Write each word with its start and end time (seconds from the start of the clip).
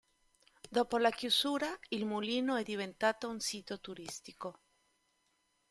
Dopo 0.67 0.97
la 0.97 1.11
chiusura, 1.11 1.77
il 1.89 2.07
mulino 2.07 2.55
è 2.55 2.63
diventato 2.63 3.29
un 3.29 3.39
sito 3.39 3.79
turistico. 3.79 4.57